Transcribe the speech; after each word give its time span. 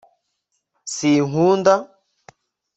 s 0.91 0.93
sinkunda 0.95 1.73